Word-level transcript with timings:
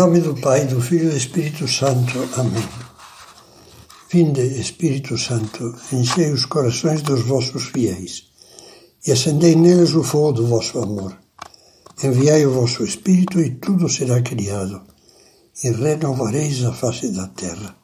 nome 0.00 0.20
do 0.20 0.34
Pai, 0.34 0.64
do 0.64 0.80
Filho 0.80 1.08
e 1.08 1.10
do 1.10 1.16
Espírito 1.18 1.68
Santo. 1.68 2.26
Amém. 2.34 2.66
Vinde, 4.10 4.40
Espírito 4.58 5.18
Santo, 5.18 5.74
enchei 5.92 6.32
os 6.32 6.46
corações 6.46 7.02
dos 7.02 7.20
vossos 7.26 7.64
fiéis 7.64 8.24
e 9.06 9.12
acendei 9.12 9.54
neles 9.54 9.92
o 9.92 10.02
fogo 10.02 10.32
do 10.32 10.46
vosso 10.46 10.78
amor. 10.78 11.14
Enviai 12.02 12.46
o 12.46 12.54
vosso 12.54 12.82
Espírito 12.82 13.38
e 13.40 13.50
tudo 13.56 13.90
será 13.90 14.22
criado, 14.22 14.80
e 15.62 15.70
renovareis 15.70 16.64
a 16.64 16.72
face 16.72 17.08
da 17.12 17.26
terra. 17.26 17.76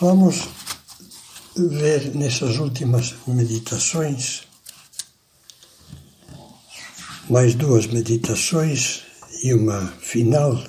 Vamos 0.00 0.48
ver 1.54 2.14
nessas 2.14 2.56
últimas 2.56 3.14
meditações 3.26 4.48
mais 7.28 7.54
duas 7.54 7.86
meditações 7.86 9.07
e 9.42 9.54
uma 9.54 9.86
final. 9.86 10.62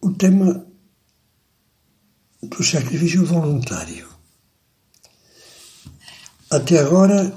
O 0.00 0.12
tema 0.14 0.66
do 2.42 2.62
sacrifício 2.62 3.24
voluntário. 3.24 4.08
Até 6.50 6.78
agora 6.78 7.36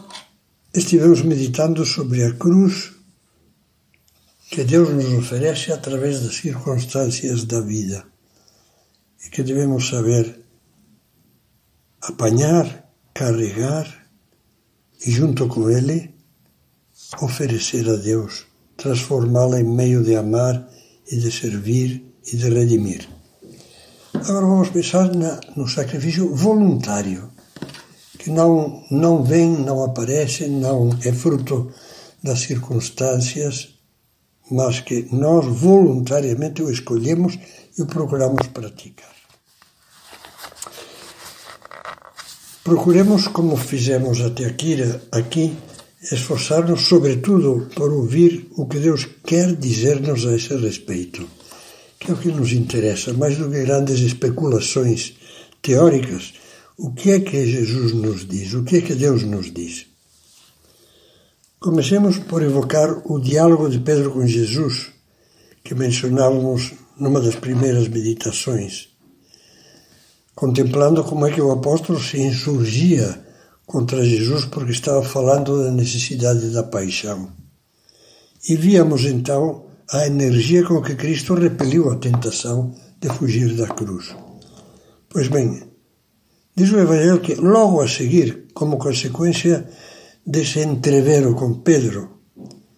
estivemos 0.73 1.21
meditando 1.21 1.85
sobre 1.85 2.23
a 2.23 2.33
cruz 2.33 2.93
que 4.49 4.63
Deus 4.63 4.89
nos 4.89 5.13
oferece 5.13 5.71
através 5.71 6.21
das 6.21 6.35
circunstâncias 6.35 7.45
da 7.45 7.61
vida 7.61 8.05
e 9.25 9.29
que 9.29 9.43
devemos 9.43 9.87
saber 9.87 10.45
apanhar, 12.01 12.89
carregar 13.13 14.07
e, 15.05 15.11
junto 15.11 15.47
com 15.47 15.69
ele, 15.69 16.13
oferecer 17.19 17.89
a 17.89 17.95
Deus, 17.95 18.45
transformá-la 18.77 19.59
em 19.59 19.63
meio 19.63 20.03
de 20.03 20.15
amar 20.15 20.67
e 21.11 21.17
de 21.17 21.31
servir 21.31 22.15
e 22.31 22.37
de 22.37 22.49
redimir. 22.49 23.07
Agora 24.13 24.45
vamos 24.45 24.69
pensar 24.69 25.13
na, 25.15 25.39
no 25.55 25.67
sacrifício 25.67 26.33
voluntário, 26.35 27.31
que 28.17 28.29
não, 28.29 28.83
não 28.91 29.23
vem, 29.23 29.49
não 29.49 29.83
aparece, 29.83 30.47
não 30.47 30.89
é 31.03 31.11
fruto 31.11 31.71
das 32.23 32.41
circunstâncias, 32.41 33.69
mas 34.49 34.81
que 34.81 35.07
nós 35.11 35.45
voluntariamente 35.45 36.61
o 36.61 36.69
escolhemos 36.69 37.39
e 37.77 37.81
o 37.81 37.87
procuramos 37.87 38.47
praticar. 38.47 39.11
Procuremos, 42.63 43.27
como 43.27 43.57
fizemos 43.57 44.21
até 44.21 44.45
aqui, 44.45 44.77
aqui 45.11 45.57
esforçar-nos, 46.11 46.81
sobretudo, 46.81 47.69
por 47.75 47.91
ouvir 47.91 48.47
o 48.55 48.65
que 48.65 48.79
Deus 48.79 49.07
quer 49.25 49.55
dizer-nos 49.55 50.25
a 50.25 50.35
esse 50.35 50.55
respeito, 50.55 51.27
que 51.99 52.11
é 52.11 52.13
o 52.13 52.17
que 52.17 52.29
nos 52.29 52.51
interessa, 52.53 53.13
mais 53.13 53.37
do 53.37 53.49
que 53.49 53.63
grandes 53.63 53.99
especulações 53.99 55.13
teóricas. 55.61 56.33
O 56.77 56.91
que 56.91 57.11
é 57.11 57.19
que 57.19 57.45
Jesus 57.45 57.93
nos 57.93 58.27
diz? 58.27 58.53
O 58.53 58.63
que 58.63 58.77
é 58.77 58.81
que 58.81 58.95
Deus 58.95 59.23
nos 59.23 59.53
diz? 59.53 59.85
Comecemos 61.59 62.17
por 62.17 62.41
evocar 62.41 63.03
o 63.05 63.19
diálogo 63.19 63.69
de 63.69 63.79
Pedro 63.79 64.11
com 64.11 64.25
Jesus, 64.25 64.87
que 65.63 65.75
mencionávamos 65.75 66.73
numa 66.97 67.21
das 67.21 67.35
primeiras 67.35 67.87
meditações 67.87 68.91
contemplando 70.41 71.03
como 71.03 71.27
é 71.27 71.31
que 71.31 71.39
o 71.39 71.51
apóstolo 71.51 71.99
se 71.99 72.19
insurgia 72.19 73.23
contra 73.71 74.03
Jesus 74.03 74.43
porque 74.45 74.73
estava 74.73 75.01
falando 75.01 75.63
da 75.63 75.71
necessidade 75.71 76.49
da 76.49 76.61
paixão. 76.61 77.31
E 78.49 78.57
víamos 78.57 79.05
então 79.05 79.65
a 79.89 80.05
energia 80.05 80.61
com 80.65 80.81
que 80.81 80.95
Cristo 80.95 81.35
repeliu 81.35 81.89
a 81.89 81.95
tentação 81.95 82.75
de 82.99 83.07
fugir 83.07 83.55
da 83.55 83.67
cruz. 83.67 84.13
Pois 85.07 85.29
bem, 85.29 85.63
diz 86.53 86.69
o 86.73 86.79
Evangelho 86.79 87.21
que 87.21 87.35
logo 87.35 87.79
a 87.79 87.87
seguir, 87.87 88.47
como 88.53 88.77
consequência 88.77 89.65
desse 90.27 90.59
entrevero 90.59 91.33
com 91.33 91.53
Pedro, 91.53 92.19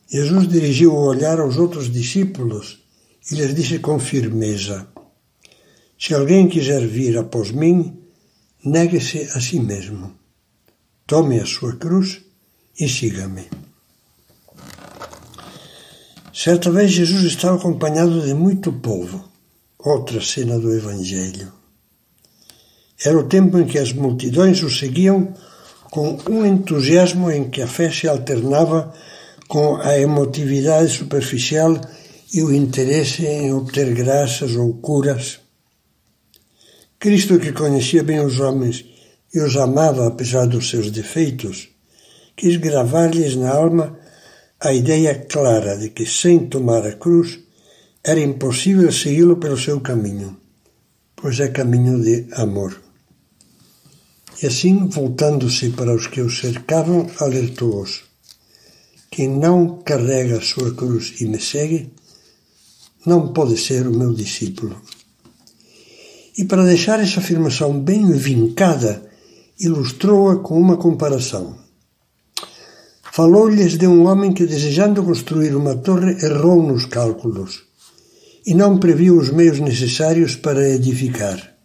Jesus 0.07 0.47
dirigiu 0.47 0.93
o 0.93 1.07
olhar 1.07 1.39
aos 1.39 1.57
outros 1.57 1.91
discípulos 1.91 2.83
e 3.31 3.33
lhes 3.33 3.55
disse 3.55 3.79
com 3.79 3.97
firmeza: 3.97 4.87
se 5.97 6.13
alguém 6.13 6.47
quiser 6.47 6.85
vir 6.85 7.17
após 7.17 7.49
mim, 7.49 7.97
negue-se 8.63 9.23
a 9.33 9.41
si 9.41 9.59
mesmo. 9.59 10.22
Tome 11.05 11.37
a 11.41 11.45
sua 11.45 11.75
cruz 11.75 12.21
e 12.79 12.87
siga-me. 12.87 13.49
Certa 16.33 16.71
vez 16.71 16.91
Jesus 16.91 17.23
estava 17.23 17.57
acompanhado 17.57 18.21
de 18.21 18.33
muito 18.33 18.71
povo. 18.71 19.29
Outra 19.77 20.21
cena 20.21 20.57
do 20.57 20.73
Evangelho. 20.73 21.51
Era 23.03 23.19
o 23.19 23.25
tempo 23.25 23.59
em 23.59 23.65
que 23.65 23.77
as 23.77 23.91
multidões 23.91 24.63
o 24.63 24.69
seguiam 24.69 25.33
com 25.91 26.17
um 26.29 26.45
entusiasmo 26.45 27.29
em 27.29 27.49
que 27.49 27.61
a 27.61 27.67
fé 27.67 27.91
se 27.91 28.07
alternava 28.07 28.93
com 29.49 29.75
a 29.75 29.99
emotividade 29.99 30.89
superficial 30.89 31.79
e 32.33 32.41
o 32.41 32.51
interesse 32.53 33.25
em 33.25 33.53
obter 33.53 33.93
graças 33.93 34.55
ou 34.55 34.73
curas. 34.75 35.41
Cristo, 36.97 37.37
que 37.37 37.51
conhecia 37.51 38.01
bem 38.03 38.21
os 38.25 38.39
homens 38.39 38.92
e 39.33 39.39
os 39.39 39.55
amava 39.57 40.07
apesar 40.07 40.45
dos 40.45 40.69
seus 40.69 40.91
defeitos, 40.91 41.69
quis 42.35 42.57
gravar-lhes 42.57 43.35
na 43.35 43.51
alma 43.51 43.97
a 44.59 44.73
ideia 44.73 45.15
clara 45.15 45.77
de 45.77 45.89
que, 45.89 46.05
sem 46.05 46.47
tomar 46.47 46.85
a 46.85 46.93
cruz, 46.93 47.39
era 48.03 48.19
impossível 48.19 48.91
segui-lo 48.91 49.37
pelo 49.37 49.57
seu 49.57 49.81
caminho, 49.81 50.37
pois 51.15 51.39
é 51.39 51.47
caminho 51.47 52.01
de 52.01 52.27
amor. 52.33 52.81
E 54.41 54.47
assim, 54.47 54.87
voltando-se 54.87 55.69
para 55.69 55.95
os 55.95 56.07
que 56.07 56.21
o 56.21 56.29
cercavam, 56.29 57.09
alertou-os: 57.19 58.03
Quem 59.09 59.29
não 59.29 59.81
carrega 59.83 60.37
a 60.37 60.41
sua 60.41 60.73
cruz 60.73 61.15
e 61.21 61.25
me 61.25 61.39
segue, 61.39 61.93
não 63.05 63.33
pode 63.33 63.57
ser 63.57 63.87
o 63.87 63.97
meu 63.97 64.13
discípulo. 64.13 64.81
E 66.37 66.45
para 66.45 66.65
deixar 66.65 66.99
essa 66.99 67.19
afirmação 67.19 67.79
bem 67.79 68.11
vincada, 68.11 69.12
ilustrou-a 69.59 70.37
com 70.37 70.59
uma 70.59 70.77
comparação. 70.77 71.55
Falou-lhes 73.11 73.77
de 73.77 73.87
um 73.87 74.07
homem 74.07 74.33
que, 74.33 74.45
desejando 74.45 75.03
construir 75.03 75.55
uma 75.55 75.75
torre, 75.75 76.17
errou 76.25 76.63
nos 76.63 76.85
cálculos 76.85 77.63
e 78.45 78.53
não 78.53 78.77
previu 78.77 79.17
os 79.17 79.29
meios 79.29 79.59
necessários 79.59 80.35
para 80.35 80.69
edificar. 80.69 81.55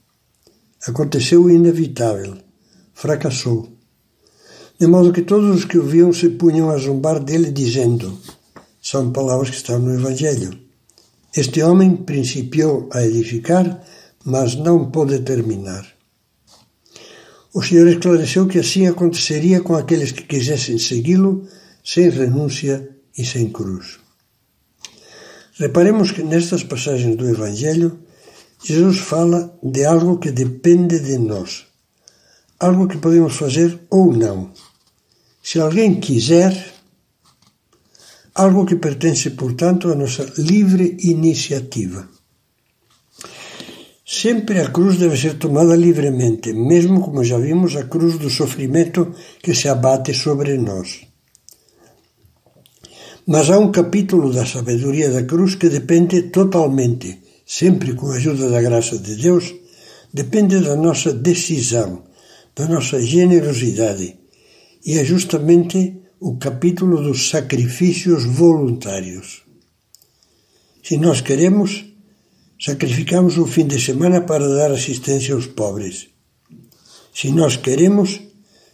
Aconteceu 0.87 1.45
o 1.45 1.51
inevitável. 1.51 2.37
Fracassou. 2.95 3.69
De 4.79 4.87
modo 4.87 5.13
que 5.13 5.23
todos 5.23 5.57
os 5.57 5.65
que 5.65 5.79
o 5.79 5.83
viam 5.83 6.13
se 6.13 6.31
punham 6.31 6.71
a 6.71 6.77
zombar 6.77 7.19
dele, 7.19 7.51
dizendo: 7.51 8.19
São 8.81 9.11
palavras 9.11 9.51
que 9.51 9.57
estão 9.57 9.79
no 9.79 9.95
Evangelho. 9.95 10.57
Este 11.37 11.63
homem 11.63 11.97
principiou 11.97 12.89
a 12.93 13.03
edificar 13.03 13.83
mas 14.25 14.55
não 14.57 14.91
pôde 14.91 15.21
terminar. 15.21 15.98
O 17.53 17.63
Senhor 17.63 17.89
esclareceu 17.89 18.47
que 18.47 18.59
assim 18.59 18.87
aconteceria 18.87 19.63
com 19.63 19.75
aqueles 19.75 20.13
que 20.13 20.23
quisessem 20.23 20.79
segui-lo 20.79 21.49
sem 21.83 22.11
renúncia 22.11 22.89
e 23.17 23.25
sem 23.25 23.49
cruz. 23.49 23.99
Reparemos 25.59 26.13
que 26.13 26.23
nestas 26.23 26.63
passagens 26.63 27.17
do 27.17 27.29
Evangelho, 27.29 27.99
Jesus 28.63 28.99
fala 28.99 29.59
de 29.63 29.85
algo 29.85 30.19
que 30.19 30.31
depende 30.31 31.01
de 31.01 31.19
nós, 31.19 31.67
algo 32.61 32.87
que 32.87 32.99
podemos 32.99 33.35
fazer 33.35 33.81
ou 33.91 34.13
não. 34.13 34.53
Se 35.43 35.59
alguém 35.59 35.99
quiser, 35.99 36.75
algo 38.35 38.67
que 38.67 38.77
pertence, 38.77 39.31
portanto, 39.31 39.91
à 39.91 39.95
nossa 39.95 40.25
livre 40.37 40.97
iniciativa. 41.01 42.18
Sempre 44.11 44.59
a 44.61 44.71
cruz 44.71 44.97
deve 44.97 45.19
ser 45.19 45.35
tomada 45.35 45.77
livremente, 45.77 46.55
mesmo 46.55 47.03
como 47.03 47.23
já 47.23 47.37
vimos 47.37 47.77
a 47.77 47.85
cruz 47.85 48.17
do 48.17 48.31
sofrimento 48.31 49.13
que 49.43 49.55
se 49.55 49.69
abate 49.69 50.15
sobre 50.15 50.57
nós. 50.57 51.03
Mas 53.27 53.51
há 53.51 53.59
um 53.59 53.71
capítulo 53.71 54.33
da 54.33 54.47
sabedoria 54.47 55.11
da 55.11 55.25
cruz 55.25 55.57
que 55.57 55.69
depende 55.69 56.23
totalmente, 56.31 57.19
sempre 57.45 57.93
com 57.93 58.11
a 58.11 58.15
ajuda 58.15 58.49
da 58.49 58.63
graça 58.63 58.99
de 58.99 59.15
Deus, 59.17 59.55
depende 60.11 60.59
da 60.61 60.75
nossa 60.75 61.13
decisão, 61.13 62.05
da 62.57 62.67
nossa 62.67 63.03
generosidade. 63.03 64.17
E 64.87 64.97
é 64.97 65.05
justamente 65.05 66.01
o 66.19 66.39
capítulo 66.39 67.03
dos 67.03 67.29
sacrifícios 67.29 68.25
voluntários. 68.25 69.43
Se 70.83 70.97
nós 70.97 71.21
queremos, 71.21 71.88
Sacrificamos 72.61 73.39
o 73.39 73.47
fim 73.47 73.69
de 73.69 73.81
semana 73.81 74.23
para 74.23 74.49
dar 74.49 74.73
assistência 74.73 75.33
aos 75.33 75.47
pobres. 75.47 76.09
Se 77.15 77.31
nós 77.31 77.57
queremos, 77.57 78.21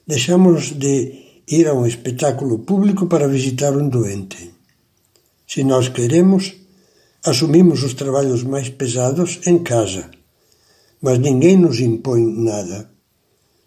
deixamos 0.06 0.70
de 0.70 1.42
ir 1.46 1.69
a 1.69 1.75
um 1.75 1.86
espetáculo 1.86 2.60
público 2.60 3.06
para 3.06 3.28
visitar 3.28 3.76
um 3.76 3.86
doente. 3.86 4.54
Se 5.46 5.62
nós 5.62 5.90
queremos, 5.90 6.54
assumimos 7.22 7.82
os 7.82 7.92
trabalhos 7.92 8.42
mais 8.42 8.70
pesados 8.70 9.40
em 9.46 9.62
casa, 9.62 10.10
mas 11.02 11.19
ninguém 11.19 11.58
nos 11.58 11.78
impõe 11.78 12.25
nada. 12.25 12.90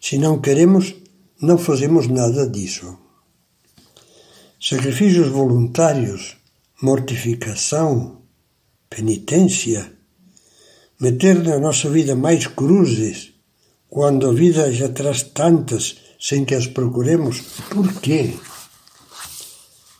Se 0.00 0.18
não 0.18 0.40
queremos, 0.40 0.96
não 1.40 1.56
fazemos 1.56 2.08
nada 2.08 2.48
disso. 2.48 2.98
Sacrifícios 4.60 5.28
voluntários, 5.28 6.36
mortificação, 6.82 8.22
penitência, 8.90 9.97
meter 11.00 11.42
na 11.42 11.58
nossa 11.58 11.88
vida 11.88 12.14
mais 12.16 12.46
cruzes, 12.46 13.32
quando 13.88 14.28
a 14.28 14.32
vida 14.32 14.72
já 14.72 14.88
traz 14.88 15.22
tantas 15.22 15.96
sem 16.20 16.44
que 16.44 16.54
as 16.54 16.66
procuremos, 16.66 17.40
por 17.70 17.92
quê? 18.00 18.34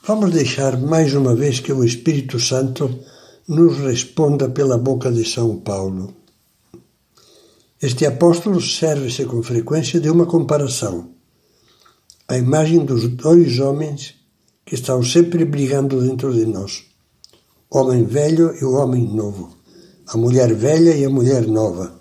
Vamos 0.05 0.33
deixar 0.33 0.77
mais 0.77 1.15
uma 1.15 1.35
vez 1.35 1.61
que 1.61 1.73
o 1.73 1.85
Espírito 1.85 2.41
Santo 2.41 2.99
nos 3.47 3.79
responda 3.79 4.49
pela 4.49 4.77
boca 4.77 5.13
de 5.13 5.25
São 5.25 5.59
Paulo. 5.59 6.15
Este 7.81 8.05
apóstolo 8.07 8.61
serve-se 8.61 9.25
com 9.27 9.43
frequência 9.43 10.01
de 10.01 10.11
uma 10.11 10.27
comparação. 10.27 11.11
A 12.27 12.37
imagem 12.37 12.85
dos 12.85 13.07
dois 13.09 13.61
homens 13.61 14.17
que 14.67 14.75
estão 14.75 15.03
sempre 15.03 15.45
brigando 15.45 16.01
dentro 16.01 16.35
de 16.35 16.45
nós: 16.45 16.85
o 17.71 17.79
homem 17.79 18.05
velho 18.05 18.53
e 18.61 18.65
o 18.65 18.73
homem 18.73 19.07
novo, 19.07 19.58
a 20.09 20.17
mulher 20.17 20.55
velha 20.55 20.97
e 20.97 21.05
a 21.05 21.11
mulher 21.11 21.47
nova. 21.47 21.93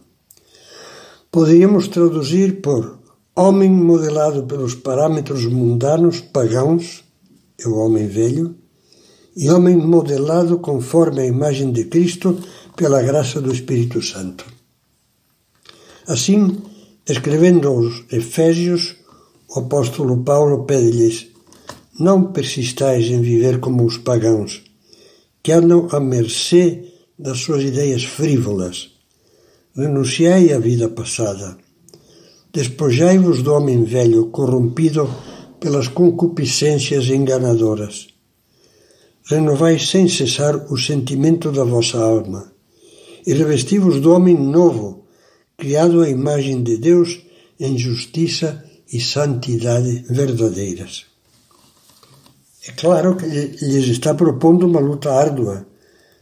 Poderíamos 1.30 1.90
traduzir 1.90 2.62
por 2.62 3.00
homem 3.36 3.70
modelado 3.70 4.44
pelos 4.44 4.76
parâmetros 4.76 5.46
mundanos 5.46 6.22
pagãos, 6.22 7.04
é 7.60 7.68
o 7.68 7.76
homem 7.76 8.08
velho, 8.08 8.56
e 9.36 9.50
homem 9.50 9.76
modelado 9.76 10.58
conforme 10.60 11.22
a 11.22 11.26
imagem 11.26 11.72
de 11.72 11.84
Cristo 11.86 12.40
pela 12.76 13.04
graça 13.04 13.42
do 13.42 13.52
Espírito 13.52 14.02
Santo. 14.02 14.46
Assim, 16.08 16.58
escrevendo 17.08 17.68
aos 17.68 18.06
Efésios, 18.12 18.96
o 19.50 19.60
apóstolo 19.60 20.24
Paulo 20.24 20.64
pede-lhes: 20.64 21.28
Não 22.00 22.32
persistais 22.32 23.06
em 23.08 23.22
viver 23.22 23.60
como 23.60 23.86
os 23.86 23.98
pagãos, 23.98 24.64
que 25.44 25.52
andam 25.52 25.88
à 25.92 26.00
mercê 26.00 26.97
das 27.18 27.40
suas 27.40 27.64
ideias 27.64 28.04
frívolas 28.04 28.98
renunciai 29.78 30.52
à 30.52 30.60
vida 30.60 30.90
passada. 30.90 31.56
Despojai-vos 32.52 33.44
do 33.44 33.54
homem 33.54 33.84
velho, 33.84 34.28
corrompido 34.28 35.08
pelas 35.60 35.88
concupiscências 35.88 37.08
enganadoras. 37.10 38.08
Renovai 39.26 39.78
sem 39.78 40.08
cessar 40.08 40.56
o 40.72 40.78
sentimento 40.78 41.52
da 41.52 41.64
vossa 41.64 42.00
alma, 42.00 42.52
e 43.26 43.34
revesti-vos 43.34 44.02
do 44.02 44.14
homem 44.14 44.36
novo, 44.36 45.06
criado 45.56 46.02
à 46.02 46.10
imagem 46.10 46.64
de 46.64 46.78
Deus 46.78 47.20
em 47.60 47.78
justiça 47.78 48.64
e 48.92 49.00
santidade 49.00 50.06
verdadeiras. 50.10 51.06
É 52.68 52.72
claro 52.72 53.16
que 53.16 53.26
lhes 53.26 53.88
está 53.90 54.16
propondo 54.16 54.66
uma 54.66 54.80
luta 54.80 55.12
árdua, 55.12 55.67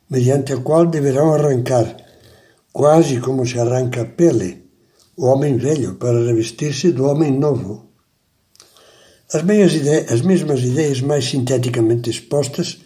mediante 0.10 0.54
a 0.54 0.57
qual 0.57 0.86
deverão 0.88 1.34
arrancar 1.34 1.98
quase 2.72 3.22
como 3.22 3.46
se 3.46 3.57
arranca 3.57 4.02
a 4.02 4.06
pele, 4.06 4.66
o 5.16 5.28
homem 5.28 5.56
velho 5.57 5.96
para 5.96 6.25
revestir-se 6.25 6.92
do 6.92 7.06
homem 7.06 7.31
novo. 7.31 7.86
As, 9.34 9.42
ideias, 9.42 10.12
as 10.12 10.22
mesmas 10.22 10.60
ideias 10.62 11.00
mais 11.00 11.24
sinteticamente 11.24 12.10
expostas 12.10 12.80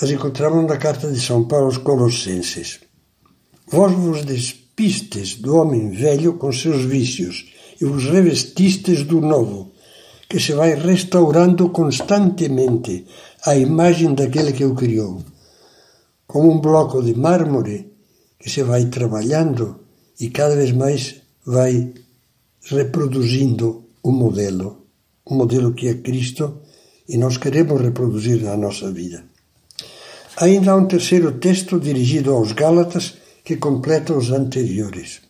as 0.00 0.10
encontramos 0.10 0.66
na 0.66 0.76
carta 0.76 1.10
de 1.12 1.20
São 1.20 1.44
Paulo 1.44 1.66
aos 1.66 1.78
Colossenses. 1.78 2.80
Vós 3.68 3.92
vos 3.92 4.24
despistes 4.24 5.36
do 5.36 5.56
homem 5.56 5.90
velho 5.90 6.34
com 6.34 6.50
seus 6.50 6.84
vícios 6.84 7.52
e 7.80 7.84
vos 7.84 8.04
revestistes 8.04 9.04
do 9.04 9.20
novo, 9.20 9.72
que 10.28 10.40
se 10.40 10.52
vai 10.52 10.74
restaurando 10.74 11.68
constantemente 11.68 13.06
à 13.46 13.56
imagem 13.56 14.14
daquele 14.14 14.52
que 14.52 14.64
o 14.64 14.74
criou. 14.74 15.22
Como 16.32 16.50
um 16.50 16.60
bloco 16.62 17.02
de 17.02 17.14
mármore 17.14 17.92
que 18.40 18.48
se 18.48 18.62
vai 18.62 18.86
trabalhando 18.86 19.80
e 20.18 20.30
cada 20.30 20.56
vez 20.56 20.72
mais 20.72 21.20
vai 21.44 21.92
reproduzindo 22.64 23.84
o 24.02 24.10
modelo, 24.10 24.86
o 25.26 25.34
modelo 25.34 25.74
que 25.74 25.88
é 25.88 25.94
Cristo 25.96 26.62
e 27.06 27.18
nós 27.18 27.36
queremos 27.36 27.78
reproduzir 27.82 28.42
na 28.42 28.56
nossa 28.56 28.90
vida. 28.90 29.26
Ainda 30.38 30.72
há 30.72 30.76
um 30.76 30.86
terceiro 30.86 31.32
texto 31.32 31.78
dirigido 31.78 32.32
aos 32.32 32.52
Gálatas 32.52 33.18
que 33.44 33.56
completa 33.58 34.14
os 34.14 34.30
anteriores. 34.30 35.20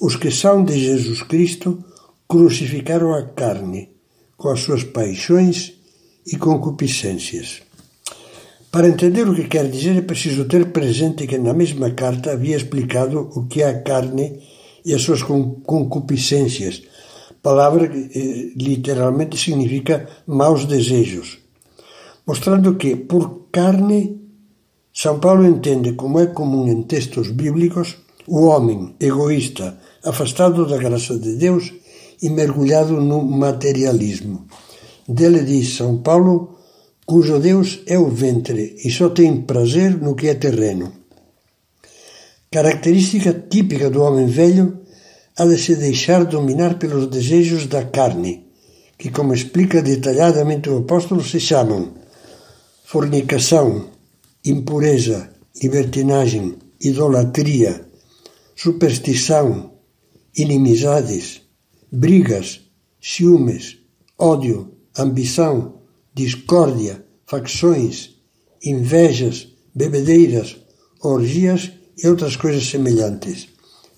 Os 0.00 0.16
que 0.16 0.32
são 0.32 0.64
de 0.64 0.76
Jesus 0.76 1.22
Cristo 1.22 1.84
crucificaram 2.26 3.14
a 3.14 3.22
carne 3.22 3.90
com 4.36 4.48
as 4.48 4.58
suas 4.58 4.82
paixões 4.82 5.74
e 6.26 6.36
concupiscências. 6.36 7.62
Para 8.70 8.86
entender 8.86 9.28
o 9.28 9.34
que 9.34 9.48
quer 9.48 9.68
dizer, 9.68 9.96
é 9.96 10.02
preciso 10.02 10.44
ter 10.44 10.70
presente 10.70 11.26
que 11.26 11.38
na 11.38 11.52
mesma 11.52 11.90
carta 11.90 12.30
havia 12.30 12.56
explicado 12.56 13.28
o 13.34 13.46
que 13.46 13.62
é 13.62 13.68
a 13.68 13.82
carne 13.82 14.40
e 14.84 14.94
as 14.94 15.02
suas 15.02 15.22
concupiscências, 15.24 16.82
palavra 17.42 17.88
que 17.88 17.98
eh, 17.98 18.52
literalmente 18.54 19.36
significa 19.36 20.08
maus 20.24 20.66
desejos, 20.66 21.40
mostrando 22.24 22.76
que, 22.76 22.94
por 22.94 23.48
carne, 23.50 24.20
São 24.94 25.18
Paulo 25.18 25.44
entende, 25.44 25.94
como 25.94 26.20
é 26.20 26.26
comum 26.26 26.68
em 26.68 26.84
textos 26.84 27.32
bíblicos, 27.32 27.96
o 28.28 28.46
homem 28.46 28.94
egoísta, 29.00 29.80
afastado 30.04 30.64
da 30.64 30.78
graça 30.78 31.18
de 31.18 31.34
Deus 31.34 31.72
e 32.22 32.30
mergulhado 32.30 33.00
no 33.00 33.20
materialismo. 33.20 34.46
Dele 35.08 35.42
diz 35.42 35.74
São 35.74 35.98
Paulo 35.98 36.59
cujo 37.10 37.40
Deus 37.40 37.80
é 37.86 37.98
o 37.98 38.08
ventre 38.08 38.76
e 38.84 38.88
só 38.88 39.08
tem 39.08 39.42
prazer 39.42 40.00
no 40.00 40.14
que 40.14 40.28
é 40.28 40.34
terreno. 40.34 40.92
Característica 42.48 43.32
típica 43.50 43.90
do 43.90 44.00
homem 44.00 44.28
velho 44.28 44.78
há 45.36 45.44
de 45.44 45.58
se 45.58 45.74
deixar 45.74 46.24
dominar 46.24 46.78
pelos 46.78 47.08
desejos 47.08 47.66
da 47.66 47.82
carne, 47.84 48.46
que, 48.96 49.10
como 49.10 49.34
explica 49.34 49.82
detalhadamente 49.82 50.70
o 50.70 50.78
apóstolo, 50.78 51.20
se 51.24 51.40
chamam 51.40 51.94
fornicação, 52.84 53.90
impureza, 54.44 55.30
libertinagem, 55.60 56.58
idolatria, 56.80 57.88
superstição, 58.54 59.72
inimizades, 60.36 61.42
brigas, 61.90 62.60
ciúmes, 63.00 63.78
ódio, 64.16 64.70
ambição, 64.96 65.79
discórdia, 66.24 67.04
facções, 67.26 68.16
invejas, 68.62 69.48
bebedeiras, 69.74 70.56
orgias 71.02 71.72
e 71.96 72.06
outras 72.06 72.36
coisas 72.36 72.66
semelhantes. 72.66 73.48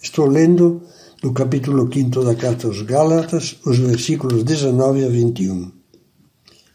Estou 0.00 0.26
lendo 0.26 0.82
do 1.20 1.32
capítulo 1.32 1.88
5 1.92 2.24
da 2.24 2.34
Carta 2.34 2.68
aos 2.68 2.82
Gálatas, 2.82 3.56
os 3.66 3.78
versículos 3.78 4.44
19 4.44 5.04
a 5.04 5.08
21. 5.08 5.72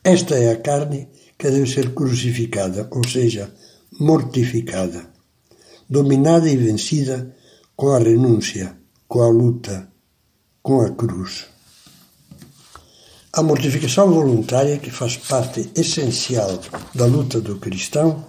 Esta 0.04 0.36
é 0.36 0.52
a 0.52 0.58
carne 0.58 1.08
que 1.38 1.50
deve 1.50 1.70
ser 1.72 1.94
crucificada, 1.94 2.88
ou 2.92 3.08
seja, 3.08 3.54
mortificada, 4.00 5.10
dominada 5.90 6.50
e 6.50 6.58
vencida 6.58 7.36
com 7.76 7.90
a 7.90 8.00
renúncia, 8.00 8.78
com 9.08 9.22
a 9.22 9.30
luta, 9.30 9.88
com 10.62 10.82
a 10.82 10.90
cruz. 10.92 11.46
A 13.38 13.44
mortificação 13.44 14.12
voluntária, 14.12 14.80
que 14.80 14.90
faz 14.90 15.16
parte 15.16 15.70
essencial 15.76 16.60
da 16.96 17.06
luta 17.06 17.40
do 17.40 17.60
cristão, 17.60 18.26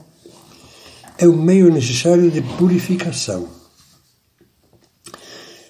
é 1.17 1.27
o 1.27 1.35
meio 1.35 1.73
necessário 1.73 2.31
de 2.31 2.43
purificação. 2.43 3.49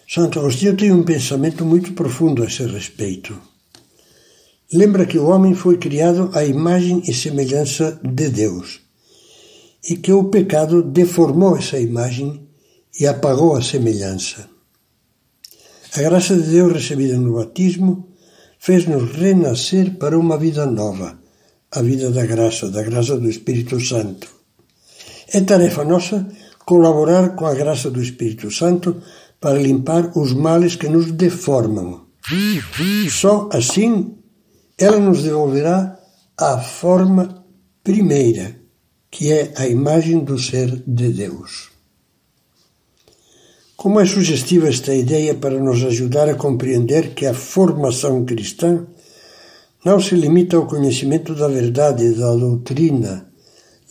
Santo 0.09 0.41
Agostinho 0.41 0.77
tem 0.77 0.91
um 0.91 1.05
pensamento 1.05 1.65
muito 1.65 1.93
profundo 1.93 2.43
a 2.43 2.47
esse 2.47 2.65
respeito. 2.67 3.41
Lembra 4.73 5.07
que 5.07 5.21
o 5.21 5.29
homem 5.29 5.55
foi 5.55 5.79
criado 5.79 6.33
à 6.35 6.45
imagem 6.45 7.01
e 7.07 7.15
semelhança 7.15 8.01
de 8.03 8.31
Deus 8.31 8.81
e 9.89 9.95
que 9.97 10.13
o 10.13 10.25
pecado 10.25 10.83
deformou 10.83 11.57
essa 11.57 11.79
imagem 11.79 12.45
e 12.99 13.07
apagou 13.07 13.55
a 13.55 13.63
semelhança. 13.63 14.51
A 15.95 16.03
graça 16.03 16.35
de 16.37 16.51
Deus 16.51 16.73
recebida 16.73 17.17
no 17.17 17.35
batismo 17.35 18.18
fez-nos 18.59 19.13
renascer 19.13 19.97
para 19.97 20.19
uma 20.19 20.37
vida 20.37 20.67
nova, 20.67 21.19
a 21.71 21.83
vida 21.83 22.11
da 22.11 22.27
graça, 22.27 22.71
da 22.71 22.83
graça 22.83 23.17
do 23.19 23.29
Espírito 23.29 23.81
Santo. 23.81 24.29
É 25.33 25.41
tarefa 25.41 25.85
nossa 25.85 26.27
colaborar 26.65 27.35
com 27.35 27.47
a 27.47 27.55
graça 27.55 27.91
do 27.91 28.03
Espírito 28.03 28.51
Santo 28.51 29.03
para 29.41 29.59
limpar 29.59 30.13
os 30.17 30.33
males 30.33 30.77
que 30.77 30.89
nos 30.89 31.13
deformam. 31.13 32.07
Só 33.11 33.49
assim 33.53 34.15
ela 34.77 34.99
nos 34.99 35.23
devolverá 35.23 35.99
a 36.37 36.59
forma 36.59 37.45
primeira, 37.83 38.57
que 39.11 39.33
é 39.33 39.53
a 39.57 39.67
imagem 39.67 40.21
do 40.21 40.39
ser 40.39 40.83
de 40.87 41.09
Deus. 41.09 41.78
Como 43.79 44.01
é 44.01 44.05
sugestiva 44.05 44.69
esta 44.69 44.93
ideia 44.93 45.37
para 45.37 45.57
nos 45.57 45.85
ajudar 45.85 46.29
a 46.29 46.35
compreender 46.35 47.15
que 47.15 47.25
a 47.27 47.33
formação 47.33 48.25
cristã 48.25 48.89
não 49.85 50.01
se 50.01 50.17
limita 50.17 50.57
ao 50.57 50.67
conhecimento 50.67 51.33
da 51.33 51.47
verdade, 51.47 52.13
da 52.15 52.35
doutrina, 52.35 53.31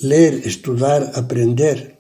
ler, 0.04 0.46
estudar, 0.46 1.18
aprender, 1.18 2.00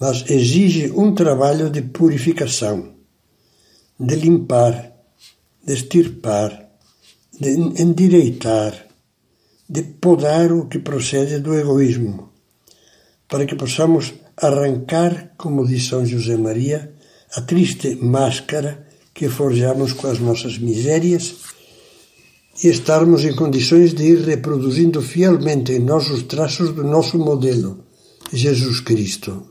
mas 0.00 0.24
exige 0.30 0.90
um 0.96 1.14
trabalho 1.14 1.68
de 1.68 1.82
purificação, 1.82 2.94
de 4.00 4.14
limpar, 4.16 4.94
de 5.62 5.74
extirpar, 5.74 6.70
de 7.38 7.50
endireitar, 7.50 8.86
de 9.68 9.82
podar 9.82 10.50
o 10.50 10.68
que 10.68 10.78
procede 10.78 11.38
do 11.38 11.54
egoísmo, 11.54 12.30
para 13.28 13.44
que 13.44 13.56
possamos 13.56 14.21
arrancar, 14.36 15.34
como 15.36 15.66
diz 15.66 15.86
São 15.86 16.04
José 16.04 16.36
Maria, 16.36 16.94
a 17.34 17.40
triste 17.40 17.96
máscara 17.96 18.86
que 19.14 19.28
forjamos 19.28 19.92
com 19.92 20.06
as 20.08 20.18
nossas 20.18 20.58
misérias 20.58 21.34
e 22.62 22.68
estarmos 22.68 23.24
em 23.24 23.34
condições 23.34 23.94
de 23.94 24.04
ir 24.04 24.18
reproduzindo 24.20 25.00
fielmente 25.00 25.72
em 25.72 25.78
nós 25.78 26.10
os 26.10 26.22
traços 26.24 26.74
do 26.74 26.84
nosso 26.84 27.18
modelo, 27.18 27.84
Jesus 28.32 28.80
Cristo. 28.80 29.50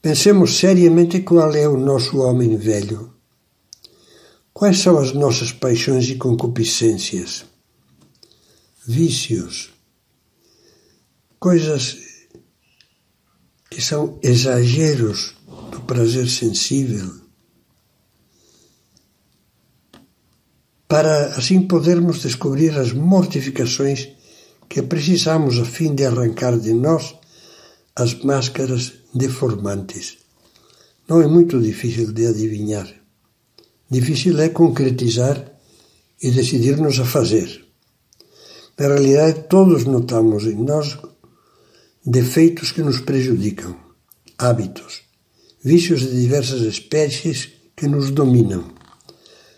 Pensemos 0.00 0.58
seriamente 0.58 1.20
qual 1.20 1.54
é 1.54 1.68
o 1.68 1.76
nosso 1.76 2.18
homem 2.18 2.56
velho. 2.56 3.12
Quais 4.52 4.78
são 4.78 4.98
as 4.98 5.12
nossas 5.12 5.52
paixões 5.52 6.08
e 6.08 6.16
concupiscências? 6.16 7.44
Vícios, 8.86 9.70
coisas 11.38 12.07
que 13.70 13.82
são 13.82 14.18
exageros 14.22 15.34
do 15.70 15.80
prazer 15.82 16.28
sensível, 16.28 17.10
para 20.86 21.26
assim 21.36 21.62
podermos 21.62 22.22
descobrir 22.22 22.76
as 22.78 22.92
mortificações 22.92 24.08
que 24.68 24.82
precisamos 24.82 25.58
a 25.58 25.64
fim 25.64 25.94
de 25.94 26.04
arrancar 26.06 26.58
de 26.58 26.72
nós 26.72 27.14
as 27.94 28.14
máscaras 28.22 28.92
deformantes. 29.14 30.18
Não 31.08 31.20
é 31.20 31.26
muito 31.26 31.60
difícil 31.60 32.12
de 32.12 32.26
adivinhar. 32.26 32.88
Difícil 33.90 34.38
é 34.40 34.50
concretizar 34.50 35.52
e 36.22 36.30
decidir-nos 36.30 37.00
a 37.00 37.04
fazer. 37.04 37.64
Na 38.78 38.86
realidade, 38.86 39.46
todos 39.48 39.84
notamos 39.84 40.44
em 40.44 40.54
nós 40.54 40.96
defeitos 42.04 42.72
que 42.72 42.82
nos 42.82 43.00
prejudicam, 43.00 43.76
hábitos, 44.38 45.02
vícios 45.62 46.00
de 46.00 46.20
diversas 46.20 46.62
espécies 46.62 47.50
que 47.76 47.86
nos 47.86 48.10
dominam, 48.10 48.72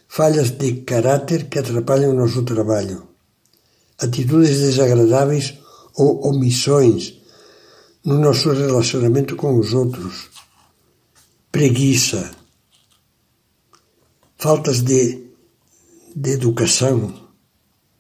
falhas 0.09 0.51
de 0.51 0.83
caráter 0.83 1.49
que 1.49 1.59
atrapalham 1.59 2.11
o 2.11 2.15
nosso 2.15 2.43
trabalho, 2.43 3.09
atitudes 3.99 4.59
desagradáveis 4.59 5.55
ou 5.95 6.27
omissões 6.29 7.21
no 8.05 8.19
nosso 8.19 8.51
relacionamento 8.51 9.37
com 9.37 9.59
os 9.59 9.75
outros, 9.75 10.31
preguiça, 11.53 12.31
faltas 14.39 14.81
de, 14.81 15.31
de 16.17 16.31
educação, 16.31 17.29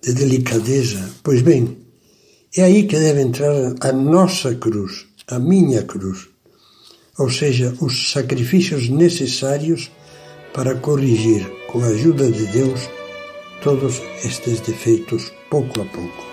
de 0.02 0.14
delicadeza. 0.14 1.11
Pois 1.23 1.42
bem, 1.42 1.78
é 2.57 2.62
aí 2.62 2.85
que 2.85 2.99
deve 2.99 3.23
entrar 3.23 3.75
a 3.80 3.92
nossa 3.92 4.54
cruz, 4.57 5.07
a 5.28 5.38
minha 5.38 5.83
cruz, 5.85 6.28
ou 7.19 7.30
seja, 7.30 7.75
os 7.80 8.11
sacrifícios 8.11 8.88
necessários 8.88 9.90
para 10.52 10.75
corrigir, 10.75 11.47
com 11.69 11.80
a 11.83 11.87
ajuda 11.87 12.30
de 12.30 12.47
Deus, 12.47 12.80
todos 13.62 14.00
estes 14.25 14.61
defeitos 14.61 15.33
pouco 15.49 15.80
a 15.80 15.85
pouco. 15.85 16.29